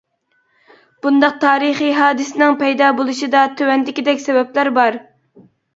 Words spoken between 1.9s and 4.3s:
ھادىسىنىڭ پەيدا بولۇشىدا تۆۋەندىكىدەك